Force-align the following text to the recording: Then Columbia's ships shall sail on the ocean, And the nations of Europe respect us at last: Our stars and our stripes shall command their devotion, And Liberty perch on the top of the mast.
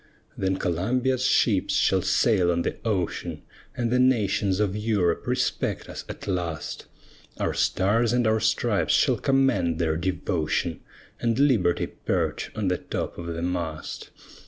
Then 0.35 0.57
Columbia's 0.57 1.23
ships 1.25 1.75
shall 1.75 2.01
sail 2.01 2.49
on 2.51 2.63
the 2.63 2.77
ocean, 2.83 3.43
And 3.77 3.91
the 3.91 3.99
nations 3.99 4.59
of 4.59 4.75
Europe 4.75 5.27
respect 5.27 5.87
us 5.87 6.03
at 6.09 6.25
last: 6.25 6.87
Our 7.37 7.53
stars 7.53 8.11
and 8.11 8.25
our 8.25 8.39
stripes 8.39 8.95
shall 8.95 9.17
command 9.19 9.77
their 9.77 9.95
devotion, 9.97 10.79
And 11.19 11.37
Liberty 11.37 11.85
perch 11.85 12.49
on 12.55 12.67
the 12.67 12.79
top 12.79 13.19
of 13.19 13.27
the 13.27 13.43
mast. 13.43 14.09